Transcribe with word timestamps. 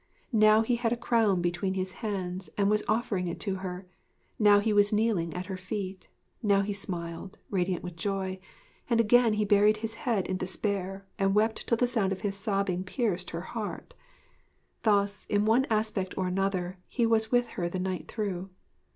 Now 0.33 0.63
he 0.63 0.77
had 0.77 0.91
a 0.91 0.97
crown 0.97 1.43
between 1.43 1.75
his 1.75 1.91
hands 2.01 2.49
and 2.57 2.71
was 2.71 2.81
offering 2.87 3.27
it 3.27 3.39
to 3.41 3.57
her; 3.57 3.85
now 4.39 4.59
he 4.59 4.73
was 4.73 4.91
kneeling 4.91 5.31
at 5.35 5.45
her 5.45 5.57
feet; 5.57 6.09
now 6.41 6.61
he 6.61 6.73
smiled, 6.73 7.37
radiant 7.51 7.83
with 7.83 7.97
joy; 7.97 8.39
and 8.89 8.99
again 8.99 9.33
he 9.33 9.45
buried 9.45 9.77
his 9.85 9.93
head 9.93 10.25
in 10.25 10.37
despair 10.37 11.05
and 11.19 11.35
wept 11.35 11.67
till 11.67 11.77
the 11.77 11.85
sound 11.85 12.11
of 12.11 12.21
his 12.21 12.35
sobbing 12.35 12.83
pierced 12.83 13.29
her 13.29 13.41
heart. 13.41 13.93
Thus, 14.81 15.27
in 15.29 15.45
one 15.45 15.65
aspect 15.69 16.17
or 16.17 16.25
another, 16.25 16.79
he 16.87 17.05
was 17.05 17.31
with 17.31 17.49
her 17.49 17.69
the 17.69 17.77
night 17.77 18.07
through. 18.07 18.49